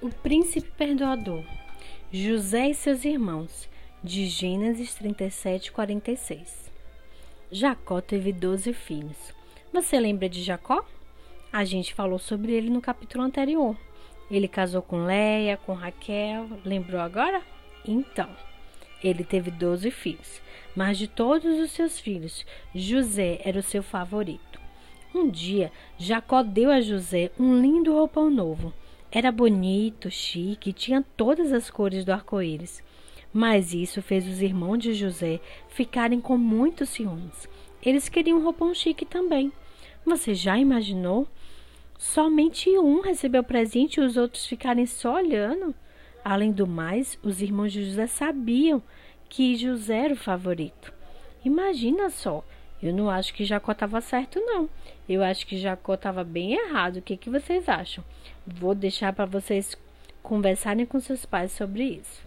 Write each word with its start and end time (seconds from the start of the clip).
O 0.00 0.10
Príncipe 0.10 0.70
Perdoador, 0.78 1.42
José 2.12 2.68
e 2.70 2.74
seus 2.74 3.04
irmãos, 3.04 3.68
de 4.00 4.26
Gênesis 4.26 4.94
37, 4.94 5.72
46. 5.72 6.70
Jacó 7.50 8.00
teve 8.00 8.32
doze 8.32 8.72
filhos. 8.72 9.34
Você 9.72 9.98
lembra 9.98 10.28
de 10.28 10.40
Jacó? 10.40 10.86
A 11.52 11.64
gente 11.64 11.92
falou 11.94 12.20
sobre 12.20 12.52
ele 12.52 12.70
no 12.70 12.80
capítulo 12.80 13.24
anterior. 13.24 13.76
Ele 14.30 14.46
casou 14.46 14.82
com 14.82 15.04
Leia, 15.04 15.56
com 15.56 15.72
Raquel. 15.72 16.48
Lembrou 16.64 17.00
agora? 17.00 17.42
Então, 17.84 18.30
ele 19.02 19.24
teve 19.24 19.50
doze 19.50 19.90
filhos, 19.90 20.40
mas 20.76 20.96
de 20.96 21.08
todos 21.08 21.58
os 21.58 21.72
seus 21.72 21.98
filhos, 21.98 22.46
José 22.72 23.40
era 23.44 23.58
o 23.58 23.64
seu 23.64 23.82
favorito. 23.82 24.60
Um 25.12 25.28
dia, 25.28 25.72
Jacó 25.98 26.44
deu 26.44 26.70
a 26.70 26.80
José 26.80 27.32
um 27.36 27.60
lindo 27.60 27.92
roupão 27.92 28.30
novo 28.30 28.72
era 29.10 29.32
bonito, 29.32 30.10
chique, 30.10 30.72
tinha 30.72 31.04
todas 31.16 31.52
as 31.52 31.70
cores 31.70 32.04
do 32.04 32.12
arco-íris. 32.12 32.82
Mas 33.32 33.72
isso 33.72 34.02
fez 34.02 34.26
os 34.26 34.42
irmãos 34.42 34.78
de 34.78 34.92
José 34.92 35.40
ficarem 35.68 36.20
com 36.20 36.36
muitos 36.36 36.90
ciúmes. 36.90 37.48
Eles 37.82 38.08
queriam 38.08 38.38
um 38.38 38.44
roupão 38.44 38.74
chique 38.74 39.06
também. 39.06 39.52
Você 40.04 40.34
já 40.34 40.58
imaginou? 40.58 41.26
Somente 41.98 42.70
um 42.78 43.00
recebeu 43.00 43.42
presente 43.42 43.98
e 43.98 44.04
os 44.04 44.16
outros 44.16 44.46
ficarem 44.46 44.86
só 44.86 45.16
olhando? 45.16 45.74
Além 46.24 46.52
do 46.52 46.66
mais, 46.66 47.18
os 47.22 47.40
irmãos 47.40 47.72
de 47.72 47.84
José 47.84 48.06
sabiam 48.06 48.82
que 49.28 49.56
José 49.56 50.04
era 50.04 50.14
o 50.14 50.16
favorito. 50.16 50.92
Imagina 51.44 52.10
só, 52.10 52.44
eu 52.82 52.92
não 52.92 53.10
acho 53.10 53.34
que 53.34 53.44
Jacó 53.44 53.72
estava 53.72 54.00
certo, 54.00 54.40
não. 54.40 54.68
Eu 55.08 55.22
acho 55.22 55.46
que 55.46 55.58
Jacó 55.58 55.94
estava 55.94 56.22
bem 56.22 56.52
errado. 56.52 56.96
O 56.96 57.02
que, 57.02 57.16
que 57.16 57.28
vocês 57.28 57.68
acham? 57.68 58.04
Vou 58.46 58.74
deixar 58.74 59.12
para 59.12 59.26
vocês 59.26 59.76
conversarem 60.22 60.86
com 60.86 61.00
seus 61.00 61.26
pais 61.26 61.50
sobre 61.52 61.84
isso. 61.84 62.22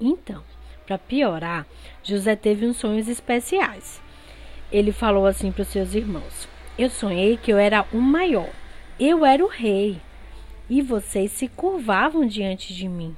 Então, 0.00 0.42
para 0.86 0.98
piorar, 0.98 1.66
José 2.02 2.34
teve 2.36 2.66
uns 2.66 2.78
sonhos 2.78 3.08
especiais. 3.08 4.00
Ele 4.72 4.92
falou 4.92 5.26
assim 5.26 5.52
para 5.52 5.62
os 5.62 5.68
seus 5.68 5.94
irmãos: 5.94 6.48
Eu 6.78 6.88
sonhei 6.88 7.36
que 7.36 7.52
eu 7.52 7.58
era 7.58 7.86
o 7.92 7.98
maior. 7.98 8.50
Eu 8.98 9.24
era 9.24 9.44
o 9.44 9.48
rei. 9.48 10.00
E 10.70 10.80
vocês 10.80 11.32
se 11.32 11.48
curvavam 11.48 12.26
diante 12.26 12.74
de 12.74 12.88
mim. 12.88 13.14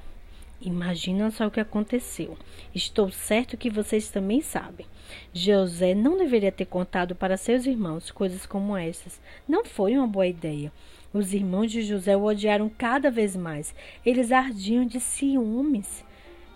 Imagina 0.61 1.31
só 1.31 1.47
o 1.47 1.51
que 1.51 1.61
aconteceu. 1.61 2.37
Estou 2.75 3.11
certo 3.11 3.57
que 3.57 3.71
vocês 3.71 4.09
também 4.09 4.41
sabem. 4.41 4.87
José 5.33 5.95
não 5.95 6.17
deveria 6.17 6.51
ter 6.51 6.65
contado 6.65 7.15
para 7.15 7.37
seus 7.37 7.67
irmãos 7.67 8.11
coisas 8.11 8.47
como 8.47 8.77
essas. 8.77 9.21
Não 9.47 9.65
foi 9.65 9.97
uma 9.97 10.07
boa 10.07 10.27
ideia. 10.27 10.73
Os 11.13 11.33
irmãos 11.33 11.71
de 11.71 11.83
José 11.83 12.17
o 12.17 12.25
odiaram 12.25 12.69
cada 12.69 13.11
vez 13.11 13.37
mais. 13.37 13.75
Eles 14.05 14.33
ardiam 14.33 14.85
de 14.85 14.99
ciúmes. 14.99 16.05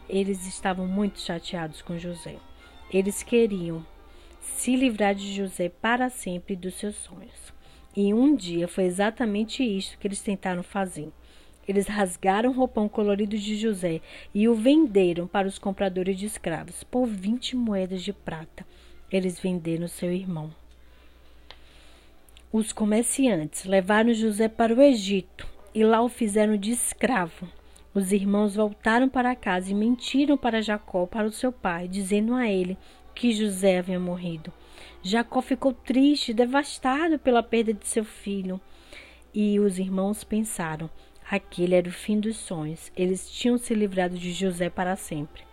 Eles 0.08 0.46
estavam 0.46 0.86
muito 0.86 1.20
chateados 1.20 1.82
com 1.82 1.98
José. 1.98 2.36
Eles 2.92 3.22
queriam 3.22 3.86
se 4.40 4.74
livrar 4.74 5.14
de 5.14 5.32
José 5.34 5.68
para 5.68 6.10
sempre 6.10 6.56
dos 6.56 6.74
seus 6.74 6.96
sonhos. 6.96 7.52
E 7.96 8.12
um 8.14 8.34
dia 8.34 8.66
foi 8.66 8.84
exatamente 8.84 9.62
isso 9.62 9.98
que 9.98 10.06
eles 10.06 10.20
tentaram 10.20 10.62
fazer. 10.62 11.10
Eles 11.70 11.86
rasgaram 11.86 12.50
o 12.50 12.52
roupão 12.52 12.88
colorido 12.88 13.38
de 13.38 13.54
José 13.54 14.00
e 14.34 14.48
o 14.48 14.56
venderam 14.56 15.28
para 15.28 15.46
os 15.46 15.56
compradores 15.56 16.18
de 16.18 16.26
escravos 16.26 16.82
por 16.82 17.06
vinte 17.06 17.54
moedas 17.54 18.02
de 18.02 18.12
prata. 18.12 18.66
Eles 19.08 19.38
venderam 19.38 19.86
seu 19.86 20.12
irmão. 20.12 20.52
Os 22.52 22.72
comerciantes 22.72 23.66
levaram 23.66 24.12
José 24.12 24.48
para 24.48 24.74
o 24.74 24.82
Egito 24.82 25.46
e 25.72 25.84
lá 25.84 26.02
o 26.02 26.08
fizeram 26.08 26.56
de 26.56 26.72
escravo. 26.72 27.46
Os 27.94 28.10
irmãos 28.10 28.56
voltaram 28.56 29.08
para 29.08 29.36
casa 29.36 29.70
e 29.70 29.74
mentiram 29.74 30.36
para 30.36 30.60
Jacó, 30.60 31.06
para 31.06 31.28
o 31.28 31.32
seu 31.32 31.52
pai, 31.52 31.86
dizendo 31.86 32.34
a 32.34 32.48
ele 32.48 32.76
que 33.14 33.30
José 33.30 33.78
havia 33.78 34.00
morrido. 34.00 34.52
Jacó 35.04 35.40
ficou 35.40 35.72
triste, 35.72 36.34
devastado 36.34 37.16
pela 37.16 37.44
perda 37.44 37.72
de 37.72 37.86
seu 37.86 38.04
filho. 38.04 38.60
E 39.32 39.60
os 39.60 39.78
irmãos 39.78 40.24
pensaram: 40.24 40.90
Aquele 41.30 41.76
era 41.76 41.88
o 41.88 41.92
fim 41.92 42.18
dos 42.18 42.36
sonhos. 42.36 42.90
Eles 42.96 43.30
tinham 43.30 43.56
se 43.56 43.72
livrado 43.72 44.18
de 44.18 44.32
José 44.32 44.68
para 44.68 44.96
sempre. 44.96 45.44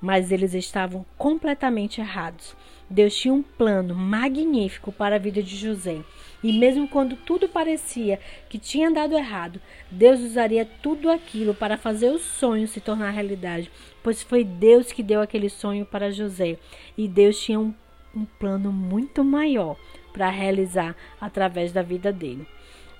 Mas 0.00 0.32
eles 0.32 0.54
estavam 0.54 1.04
completamente 1.18 2.00
errados. 2.00 2.56
Deus 2.88 3.14
tinha 3.14 3.34
um 3.34 3.42
plano 3.42 3.94
magnífico 3.94 4.90
para 4.90 5.16
a 5.16 5.18
vida 5.18 5.42
de 5.42 5.54
José. 5.54 6.02
E 6.42 6.58
mesmo 6.58 6.88
quando 6.88 7.16
tudo 7.16 7.50
parecia 7.50 8.18
que 8.48 8.58
tinha 8.58 8.90
dado 8.90 9.14
errado, 9.14 9.60
Deus 9.90 10.20
usaria 10.20 10.64
tudo 10.64 11.10
aquilo 11.10 11.54
para 11.54 11.76
fazer 11.76 12.08
o 12.08 12.18
sonho 12.18 12.66
se 12.66 12.80
tornar 12.80 13.10
realidade, 13.10 13.70
pois 14.02 14.22
foi 14.22 14.42
Deus 14.42 14.90
que 14.90 15.02
deu 15.02 15.20
aquele 15.20 15.50
sonho 15.50 15.84
para 15.84 16.10
José. 16.10 16.56
E 16.96 17.06
Deus 17.06 17.38
tinha 17.38 17.60
um, 17.60 17.74
um 18.16 18.24
plano 18.24 18.72
muito 18.72 19.22
maior 19.22 19.76
para 20.14 20.30
realizar 20.30 20.96
através 21.20 21.72
da 21.72 21.82
vida 21.82 22.10
dele. 22.10 22.46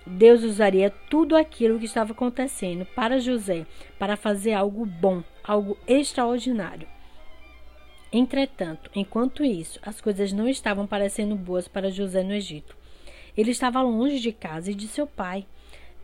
Deus 0.06 0.42
usaria 0.42 0.90
tudo 1.10 1.36
aquilo 1.36 1.78
que 1.78 1.84
estava 1.84 2.12
acontecendo 2.12 2.86
para 2.86 3.20
José 3.20 3.66
para 3.98 4.16
fazer 4.16 4.54
algo 4.54 4.86
bom, 4.86 5.22
algo 5.44 5.76
extraordinário. 5.86 6.88
Entretanto, 8.12 8.90
enquanto 8.94 9.44
isso, 9.44 9.78
as 9.82 10.00
coisas 10.00 10.32
não 10.32 10.48
estavam 10.48 10.86
parecendo 10.86 11.36
boas 11.36 11.68
para 11.68 11.90
José 11.90 12.22
no 12.22 12.32
Egito. 12.32 12.76
Ele 13.36 13.52
estava 13.52 13.80
longe 13.82 14.18
de 14.18 14.32
casa 14.32 14.72
e 14.72 14.74
de 14.74 14.88
seu 14.88 15.06
pai. 15.06 15.46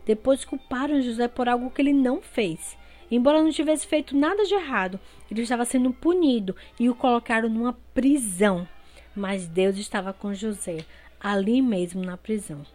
Depois 0.05 0.45
culparam 0.45 1.01
José 1.01 1.27
por 1.27 1.49
algo 1.49 1.69
que 1.69 1.81
ele 1.81 1.91
não 1.91 2.21
fez. 2.21 2.77
Embora 3.11 3.43
não 3.43 3.51
tivesse 3.51 3.85
feito 3.87 4.15
nada 4.15 4.45
de 4.45 4.53
errado, 4.53 4.99
ele 5.29 5.41
estava 5.41 5.65
sendo 5.65 5.91
punido 5.91 6.55
e 6.79 6.89
o 6.89 6.95
colocaram 6.95 7.49
numa 7.49 7.73
prisão. 7.93 8.67
Mas 9.15 9.47
Deus 9.47 9.77
estava 9.77 10.13
com 10.13 10.33
José, 10.33 10.85
ali 11.19 11.61
mesmo 11.61 12.03
na 12.03 12.15
prisão. 12.15 12.65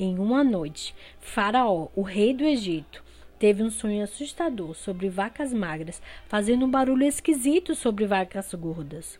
Em 0.00 0.16
uma 0.16 0.44
noite, 0.44 0.94
Faraó, 1.18 1.88
o 1.92 2.02
rei 2.02 2.32
do 2.32 2.44
Egito, 2.44 3.02
teve 3.36 3.64
um 3.64 3.68
sonho 3.68 4.04
assustador 4.04 4.72
sobre 4.76 5.08
vacas 5.08 5.52
magras, 5.52 6.00
fazendo 6.28 6.66
um 6.66 6.70
barulho 6.70 7.02
esquisito 7.02 7.74
sobre 7.74 8.06
vacas 8.06 8.54
gordas. 8.54 9.18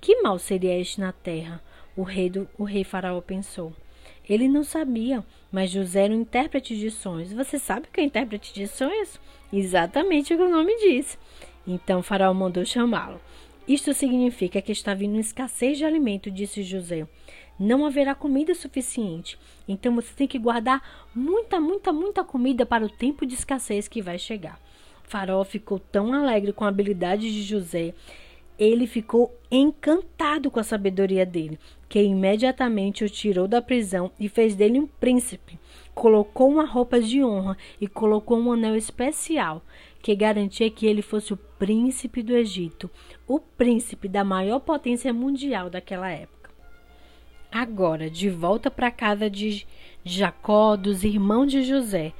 Que 0.00 0.22
mal 0.22 0.38
seria 0.38 0.78
este 0.78 1.00
na 1.00 1.10
terra? 1.10 1.60
O 1.96 2.04
rei, 2.04 2.30
do, 2.30 2.48
o 2.56 2.62
rei 2.62 2.84
Faraó 2.84 3.20
pensou. 3.20 3.72
Ele 4.28 4.46
não 4.46 4.62
sabia, 4.62 5.24
mas 5.50 5.72
José 5.72 6.04
era 6.04 6.14
um 6.14 6.20
intérprete 6.20 6.76
de 6.76 6.88
sonhos. 6.88 7.32
Você 7.32 7.58
sabe 7.58 7.88
o 7.88 7.90
que 7.90 8.00
é 8.00 8.04
intérprete 8.04 8.54
de 8.54 8.68
sonhos? 8.68 9.18
Exatamente 9.52 10.34
o 10.34 10.36
que 10.36 10.42
o 10.44 10.50
nome 10.50 10.72
diz. 10.76 11.18
Então 11.66 12.00
Faraó 12.00 12.32
mandou 12.32 12.64
chamá-lo. 12.64 13.20
Isto 13.66 13.94
significa 13.94 14.60
que 14.60 14.72
está 14.72 14.92
vindo 14.92 15.18
escassez 15.18 15.78
de 15.78 15.84
alimento, 15.84 16.30
disse 16.30 16.62
José 16.62 17.06
não 17.58 17.86
haverá 17.86 18.14
comida 18.14 18.54
suficiente. 18.54 19.38
Então 19.68 19.94
você 19.94 20.12
tem 20.14 20.26
que 20.26 20.38
guardar 20.38 20.82
muita, 21.14 21.60
muita, 21.60 21.92
muita 21.92 22.24
comida 22.24 22.66
para 22.66 22.84
o 22.84 22.90
tempo 22.90 23.24
de 23.24 23.34
escassez 23.34 23.88
que 23.88 24.02
vai 24.02 24.18
chegar. 24.18 24.60
Faraó 25.04 25.44
ficou 25.44 25.78
tão 25.78 26.12
alegre 26.12 26.52
com 26.52 26.64
a 26.64 26.68
habilidade 26.68 27.30
de 27.30 27.42
José, 27.42 27.94
ele 28.58 28.86
ficou 28.86 29.34
encantado 29.50 30.50
com 30.50 30.60
a 30.60 30.64
sabedoria 30.64 31.26
dele, 31.26 31.58
que 31.88 32.00
imediatamente 32.00 33.04
o 33.04 33.08
tirou 33.08 33.48
da 33.48 33.60
prisão 33.60 34.10
e 34.18 34.28
fez 34.28 34.54
dele 34.54 34.78
um 34.78 34.86
príncipe. 34.86 35.58
Colocou 35.94 36.50
uma 36.50 36.64
roupa 36.64 37.00
de 37.00 37.24
honra 37.24 37.56
e 37.80 37.86
colocou 37.86 38.38
um 38.38 38.52
anel 38.52 38.76
especial 38.76 39.62
que 40.02 40.16
garantia 40.16 40.68
que 40.68 40.84
ele 40.84 41.00
fosse 41.00 41.32
o 41.32 41.36
príncipe 41.36 42.22
do 42.22 42.36
Egito, 42.36 42.90
o 43.26 43.38
príncipe 43.38 44.08
da 44.08 44.24
maior 44.24 44.58
potência 44.58 45.12
mundial 45.12 45.70
daquela 45.70 46.10
época. 46.10 46.50
Agora, 47.50 48.10
de 48.10 48.28
volta 48.28 48.70
para 48.70 48.88
a 48.88 48.90
casa 48.90 49.30
de 49.30 49.64
Jacó, 50.04 50.74
dos 50.74 51.04
irmãos 51.04 51.46
de 51.46 51.62
José, 51.62 52.12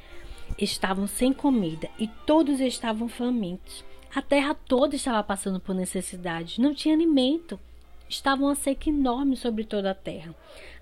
estavam 0.57 1.07
sem 1.07 1.33
comida 1.33 1.89
e 1.99 2.07
todos 2.25 2.61
estavam 2.61 3.09
famintos. 3.09 3.85
A 4.15 4.23
terra 4.23 4.55
toda 4.55 4.95
estava 4.95 5.23
passando 5.25 5.59
por 5.59 5.75
necessidade, 5.75 6.61
não 6.61 6.75
tinha 6.75 6.95
alimento. 6.95 7.59
Estava 8.09 8.45
uma 8.45 8.55
seca 8.55 8.91
enorme 8.91 9.37
sobre 9.37 9.65
toda 9.65 9.91
a 9.91 9.95
terra. 9.95 10.35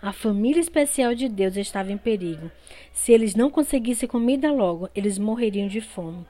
A 0.02 0.12
família 0.12 0.60
especial 0.60 1.14
de 1.14 1.28
Deus 1.28 1.56
estava 1.56 1.92
em 1.92 1.96
perigo. 1.96 2.50
Se 2.92 3.12
eles 3.12 3.36
não 3.36 3.48
conseguissem 3.48 4.08
comida 4.08 4.50
logo, 4.50 4.90
eles 4.96 5.16
morreriam 5.16 5.68
de 5.68 5.80
fome. 5.80 6.26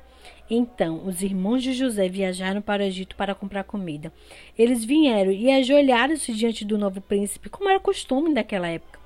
Então 0.49 1.07
os 1.07 1.23
irmãos 1.23 1.63
de 1.63 1.73
José 1.73 2.09
viajaram 2.09 2.61
para 2.61 2.83
o 2.83 2.87
Egito 2.87 3.15
para 3.17 3.35
comprar 3.35 3.65
comida. 3.65 4.13
Eles 4.59 4.85
vieram 4.85 5.31
e 5.31 5.51
ajoelharam-se 5.51 6.33
diante 6.33 6.65
do 6.65 6.77
novo 6.77 7.01
príncipe, 7.01 7.49
como 7.49 7.69
era 7.69 7.79
costume 7.79 8.35
daquela 8.35 8.69
época. 8.69 8.99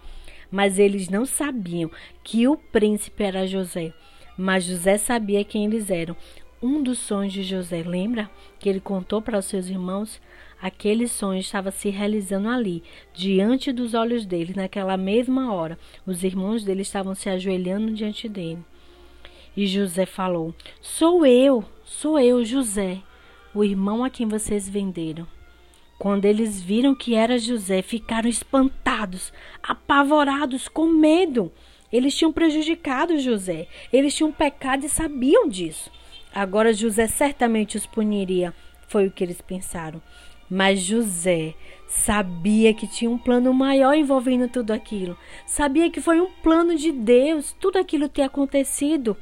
Mas 0.50 0.78
eles 0.78 1.08
não 1.08 1.26
sabiam 1.26 1.90
que 2.22 2.48
o 2.48 2.56
príncipe 2.56 3.24
era 3.24 3.46
José. 3.46 3.92
Mas 4.36 4.64
José 4.64 4.96
sabia 4.96 5.44
quem 5.44 5.64
eles 5.64 5.90
eram. 5.90 6.16
Um 6.62 6.82
dos 6.82 6.98
sonhos 6.98 7.32
de 7.32 7.42
José, 7.42 7.82
lembra 7.82 8.30
que 8.58 8.68
ele 8.68 8.80
contou 8.80 9.20
para 9.20 9.38
os 9.38 9.44
seus 9.44 9.68
irmãos? 9.68 10.18
Aquele 10.62 11.06
sonho 11.06 11.40
estava 11.40 11.70
se 11.70 11.90
realizando 11.90 12.48
ali, 12.48 12.82
diante 13.12 13.70
dos 13.70 13.92
olhos 13.92 14.24
dele, 14.24 14.54
naquela 14.56 14.96
mesma 14.96 15.52
hora. 15.52 15.78
Os 16.06 16.24
irmãos 16.24 16.64
dele 16.64 16.80
estavam 16.80 17.14
se 17.14 17.28
ajoelhando 17.28 17.92
diante 17.92 18.30
dele. 18.30 18.64
E 19.56 19.66
José 19.66 20.06
falou: 20.06 20.54
Sou 20.80 21.24
eu, 21.24 21.64
sou 21.84 22.18
eu, 22.18 22.44
José, 22.44 22.98
o 23.54 23.62
irmão 23.62 24.04
a 24.04 24.10
quem 24.10 24.26
vocês 24.26 24.68
venderam. 24.68 25.26
Quando 25.98 26.24
eles 26.24 26.60
viram 26.60 26.94
que 26.94 27.14
era 27.14 27.38
José, 27.38 27.80
ficaram 27.80 28.28
espantados, 28.28 29.32
apavorados, 29.62 30.68
com 30.68 30.86
medo. 30.86 31.52
Eles 31.92 32.16
tinham 32.16 32.32
prejudicado 32.32 33.18
José, 33.20 33.68
eles 33.92 34.14
tinham 34.14 34.32
pecado 34.32 34.84
e 34.84 34.88
sabiam 34.88 35.48
disso. 35.48 35.90
Agora 36.34 36.72
José 36.72 37.06
certamente 37.06 37.76
os 37.76 37.86
puniria, 37.86 38.52
foi 38.88 39.06
o 39.06 39.10
que 39.10 39.22
eles 39.22 39.40
pensaram. 39.40 40.02
Mas 40.50 40.80
José 40.80 41.54
sabia 41.86 42.74
que 42.74 42.88
tinha 42.88 43.10
um 43.10 43.16
plano 43.16 43.54
maior 43.54 43.94
envolvendo 43.94 44.48
tudo 44.48 44.72
aquilo. 44.72 45.16
Sabia 45.46 45.90
que 45.90 46.00
foi 46.00 46.20
um 46.20 46.30
plano 46.42 46.76
de 46.76 46.90
Deus 46.90 47.54
tudo 47.60 47.78
aquilo 47.78 48.08
ter 48.08 48.22
acontecido. 48.22 49.16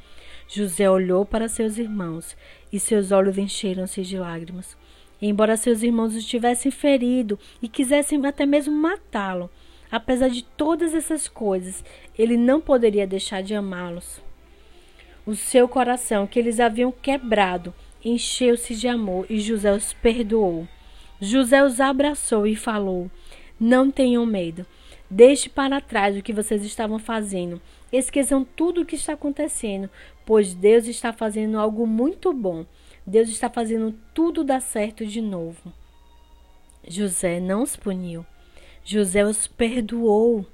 José 0.55 0.87
olhou 0.87 1.25
para 1.25 1.47
seus 1.47 1.79
irmãos 1.79 2.37
e 2.71 2.79
seus 2.79 3.11
olhos 3.11 3.39
encheram-se 3.39 4.03
de 4.03 4.19
lágrimas. 4.19 4.77
Embora 5.19 5.57
seus 5.57 5.81
irmãos 5.81 6.15
o 6.15 6.21
tivessem 6.21 6.71
ferido 6.71 7.39
e 7.59 7.67
quisessem 7.67 8.23
até 8.23 8.45
mesmo 8.45 8.71
matá-lo, 8.71 9.49
apesar 9.91 10.29
de 10.29 10.43
todas 10.43 10.93
essas 10.93 11.27
coisas, 11.27 11.83
ele 12.15 12.37
não 12.37 12.61
poderia 12.61 13.07
deixar 13.07 13.41
de 13.41 13.55
amá-los. 13.55 14.21
O 15.25 15.33
seu 15.33 15.67
coração, 15.67 16.27
que 16.27 16.37
eles 16.37 16.59
haviam 16.59 16.91
quebrado, 16.91 17.73
encheu-se 18.05 18.75
de 18.75 18.87
amor 18.87 19.25
e 19.31 19.39
José 19.39 19.73
os 19.73 19.91
perdoou. 19.93 20.67
José 21.19 21.63
os 21.63 21.79
abraçou 21.79 22.45
e 22.45 22.55
falou: 22.55 23.09
Não 23.59 23.89
tenham 23.89 24.23
medo. 24.23 24.67
Deixe 25.15 25.47
para 25.47 25.79
trás 25.79 26.17
o 26.17 26.23
que 26.23 26.33
vocês 26.33 26.65
estavam 26.65 26.97
fazendo. 26.97 27.61
Esqueçam 27.91 28.43
tudo 28.43 28.81
o 28.81 28.85
que 28.85 28.95
está 28.95 29.13
acontecendo, 29.13 29.87
pois 30.25 30.55
Deus 30.55 30.87
está 30.87 31.13
fazendo 31.13 31.59
algo 31.59 31.85
muito 31.85 32.33
bom. 32.33 32.65
Deus 33.05 33.29
está 33.29 33.47
fazendo 33.47 33.93
tudo 34.11 34.43
dar 34.43 34.59
certo 34.59 35.05
de 35.05 35.21
novo. 35.21 35.71
José 36.87 37.39
não 37.39 37.61
os 37.61 37.75
puniu. 37.75 38.25
José 38.83 39.23
os 39.23 39.45
perdoou. 39.45 40.47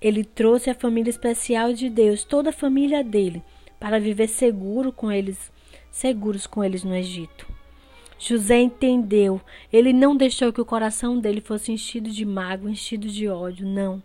Ele 0.00 0.24
trouxe 0.24 0.70
a 0.70 0.74
família 0.74 1.10
especial 1.10 1.74
de 1.74 1.90
Deus, 1.90 2.24
toda 2.24 2.48
a 2.48 2.54
família 2.54 3.04
dele, 3.04 3.42
para 3.78 4.00
viver 4.00 4.28
seguro 4.28 4.92
com 4.92 5.12
eles, 5.12 5.52
seguros 5.90 6.46
com 6.46 6.64
eles 6.64 6.82
no 6.82 6.94
Egito. 6.94 7.46
José 8.20 8.60
entendeu. 8.60 9.40
Ele 9.72 9.94
não 9.94 10.14
deixou 10.14 10.52
que 10.52 10.60
o 10.60 10.64
coração 10.64 11.18
dele 11.18 11.40
fosse 11.40 11.72
enchido 11.72 12.10
de 12.10 12.26
mágoa, 12.26 12.70
enchido 12.70 13.08
de 13.08 13.26
ódio, 13.26 13.66
não. 13.66 14.02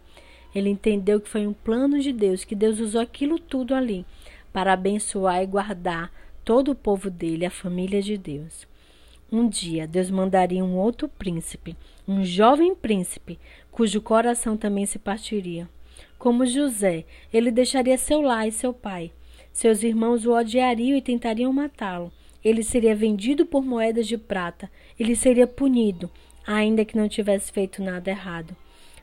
Ele 0.56 0.70
entendeu 0.70 1.20
que 1.20 1.28
foi 1.28 1.46
um 1.46 1.52
plano 1.52 2.00
de 2.00 2.14
Deus, 2.14 2.46
que 2.46 2.56
Deus 2.56 2.80
usou 2.80 3.02
aquilo 3.02 3.38
tudo 3.38 3.76
ali 3.76 4.06
para 4.54 4.72
abençoar 4.72 5.44
e 5.44 5.46
guardar 5.46 6.10
todo 6.46 6.72
o 6.72 6.76
povo 6.76 7.10
dele, 7.10 7.46
a 7.46 7.52
família 7.52 8.02
de 8.02 8.18
Deus. 8.18 8.66
Um 9.30 9.50
dia 9.50 9.86
Deus 9.86 10.10
mandaria 10.10 10.64
um 10.64 10.78
outro 10.78 11.10
príncipe, 11.10 11.76
um 12.08 12.24
jovem 12.24 12.74
príncipe, 12.74 13.38
cujo 13.70 14.00
coração 14.00 14.56
também 14.56 14.86
se 14.86 14.98
partiria. 14.98 15.68
Como 16.18 16.46
José, 16.46 17.04
ele 17.34 17.52
deixaria 17.52 17.98
seu 17.98 18.22
lar 18.22 18.48
e 18.48 18.52
seu 18.52 18.74
pai. 18.74 19.12
Seus 19.52 19.84
irmãos 19.84 20.26
o 20.26 20.32
odiariam 20.32 20.98
e 20.98 21.02
tentariam 21.02 21.52
matá-lo. 21.52 22.14
Ele 22.46 22.62
seria 22.62 22.96
vendido 22.96 23.44
por 23.44 23.66
moedas 23.66 24.06
de 24.06 24.20
prata. 24.20 24.70
Ele 25.00 25.16
seria 25.16 25.48
punido, 25.48 26.12
ainda 26.46 26.86
que 26.86 26.96
não 26.96 27.10
tivesse 27.10 27.52
feito 27.52 27.82
nada 27.82 28.12
errado. 28.12 28.56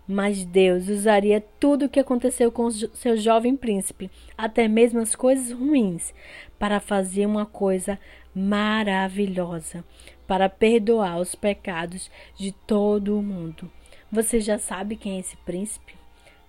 Mas 0.06 0.44
Deus 0.44 0.88
usaria 0.88 1.40
tudo 1.58 1.86
o 1.86 1.88
que 1.88 1.98
aconteceu 1.98 2.52
com 2.52 2.70
seu 2.70 3.16
jovem 3.16 3.56
príncipe, 3.56 4.08
até 4.38 4.68
mesmo 4.68 5.00
as 5.00 5.16
coisas 5.16 5.50
ruins, 5.50 6.14
para 6.56 6.78
fazer 6.78 7.26
uma 7.26 7.44
coisa 7.44 7.98
maravilhosa, 8.32 9.84
para 10.24 10.48
perdoar 10.48 11.18
os 11.18 11.34
pecados 11.34 12.08
de 12.36 12.52
todo 12.52 13.18
o 13.18 13.22
mundo. 13.22 13.68
Você 14.10 14.40
já 14.40 14.58
sabe 14.58 14.94
quem 14.94 15.16
é 15.16 15.20
esse 15.20 15.36
príncipe? 15.38 15.94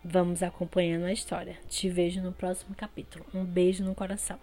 Vamos 0.03 0.43
acompanhando 0.43 1.05
a 1.05 1.13
história. 1.13 1.55
Te 1.69 1.89
vejo 1.89 2.21
no 2.21 2.33
próximo 2.33 2.75
capítulo. 2.75 3.25
Um 3.33 3.43
beijo 3.43 3.83
no 3.83 3.95
coração. 3.95 4.37